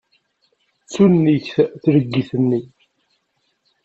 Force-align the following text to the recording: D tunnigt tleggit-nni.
D 0.81 0.87
tunnigt 0.93 1.49
tleggit-nni. 1.81 2.61